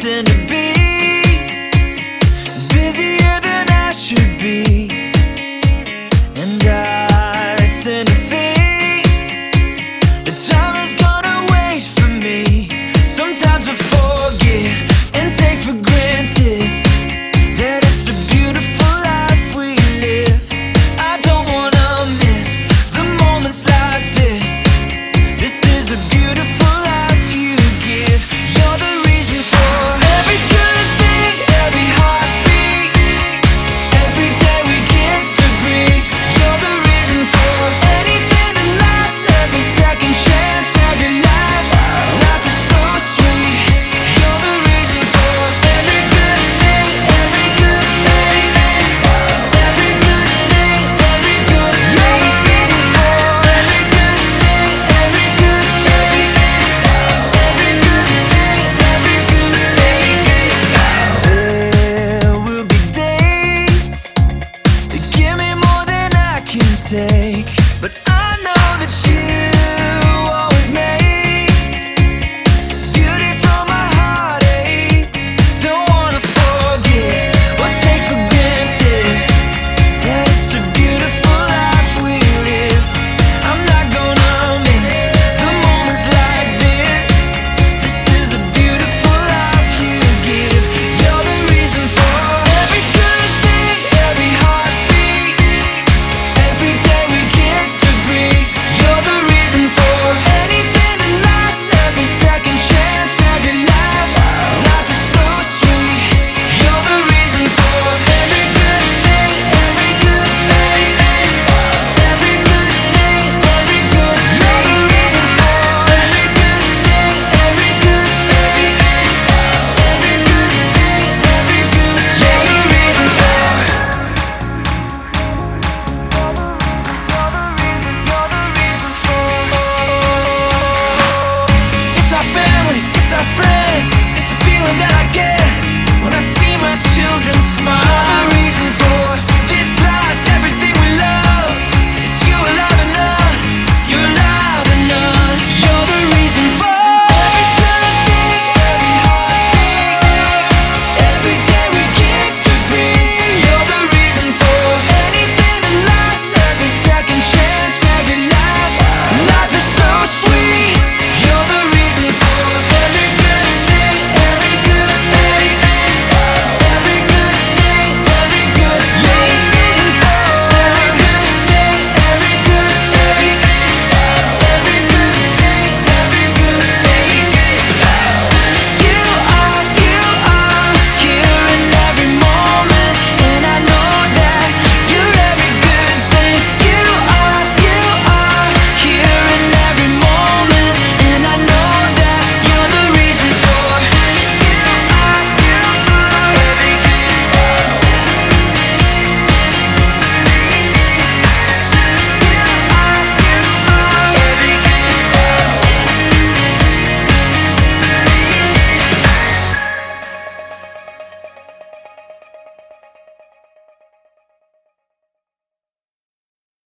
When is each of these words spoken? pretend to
pretend 0.00 0.26
to 0.28 0.49